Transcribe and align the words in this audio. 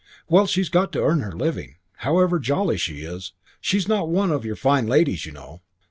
"Well, 0.27 0.47
she's 0.47 0.69
got 0.69 0.91
to 0.93 1.03
earn 1.03 1.19
her 1.19 1.31
living, 1.31 1.75
however 1.97 2.39
jolly 2.39 2.77
she 2.77 3.01
is. 3.01 3.33
She's 3.59 3.87
not 3.87 4.09
one 4.09 4.31
of 4.31 4.43
your 4.43 4.55
fine 4.55 4.87
ladies, 4.87 5.27
you 5.27 5.31
know." 5.31 5.61